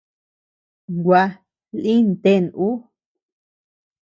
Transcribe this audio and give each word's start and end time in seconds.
Gua, 1.03 1.21
lïn 1.81 2.07
ten 2.23 2.45
ú. 2.69 2.71